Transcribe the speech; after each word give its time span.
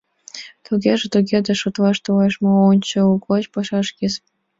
—Тугеже 0.65 1.05
туге 1.13 1.39
да... 1.45 1.53
шотлан 1.61 1.95
толеш 2.05 2.35
мо— 2.43 2.51
ончылгоч 2.71 3.43
палаш 3.53 3.87
йӧсӧ. 3.99 4.21